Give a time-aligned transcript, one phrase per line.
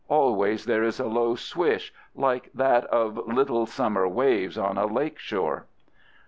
[0.09, 5.19] Always there is a low swish, like that of little summer waves on a lake
[5.19, 5.67] shore.